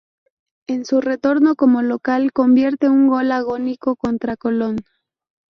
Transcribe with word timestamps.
En 0.67 0.83
su 0.85 0.99
retorno 0.99 1.53
como 1.55 1.83
local 1.83 2.31
convierte 2.31 2.89
un 2.89 3.05
gol 3.07 3.31
agónico 3.31 3.95
contra 3.95 4.35
Colón. 4.35 4.77